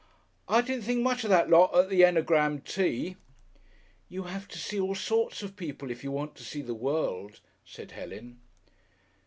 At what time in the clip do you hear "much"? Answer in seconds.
1.03-1.23